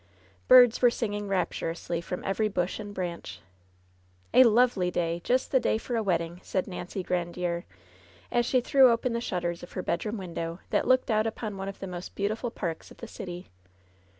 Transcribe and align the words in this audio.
Birds 0.47 0.81
were 0.81 0.89
singing 0.89 1.27
rapturously 1.27 2.01
from 2.01 2.23
every 2.23 2.47
bush 2.47 2.79
and 2.79 2.91
branch. 2.91 3.39
"A 4.33 4.43
lovely 4.43 4.89
day! 4.89 5.21
Just 5.23 5.51
the 5.51 5.59
day 5.59 5.77
for 5.77 5.95
a 5.95 6.01
wedding 6.01 6.39
I" 6.39 6.39
said 6.43 6.65
Nanny 6.65 7.03
Grandiere, 7.03 7.65
as 8.31 8.43
she 8.47 8.61
threw 8.61 8.89
open 8.89 9.13
the 9.13 9.21
shutters 9.21 9.61
of 9.61 9.73
her 9.73 9.83
bedroom 9.83 10.17
window, 10.17 10.57
that 10.71 10.87
looked 10.87 11.11
out 11.11 11.27
upon 11.27 11.55
one 11.55 11.69
of 11.69 11.79
the 11.79 11.85
most 11.85 12.15
beautiful 12.15 12.49
parks 12.49 12.89
of 12.89 12.97
the 12.97 13.07
city. 13.07 13.49